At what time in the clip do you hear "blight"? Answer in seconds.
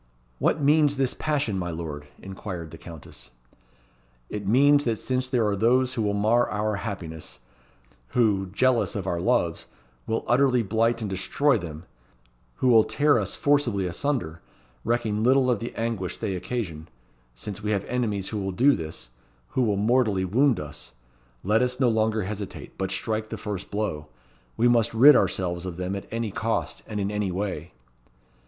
10.63-11.01